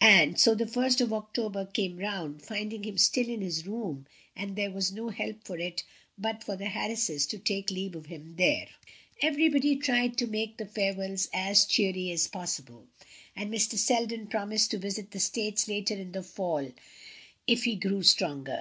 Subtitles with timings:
[0.00, 4.56] And so the first of October came round, finding him still in his room, and
[4.56, 5.84] there was no help for it
[6.18, 8.66] but for the Harrises to take leave of him there.
[9.22, 12.88] Everybody tried to make the farewells as cheery as possible,
[13.36, 13.78] and Mr.
[13.78, 16.72] Selden promised to visit the States later in the fall
[17.46, 18.58] if he grew stronger.